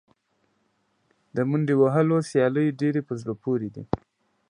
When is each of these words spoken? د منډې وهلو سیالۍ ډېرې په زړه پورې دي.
د 1.35 1.37
منډې 1.49 1.75
وهلو 1.81 2.17
سیالۍ 2.29 2.67
ډېرې 2.81 3.01
په 3.07 3.13
زړه 3.21 3.33
پورې 3.43 3.69
دي. 3.75 3.83